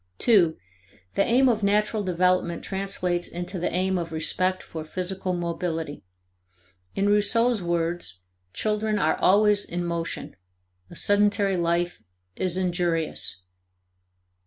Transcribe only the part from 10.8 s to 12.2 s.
a sedentary life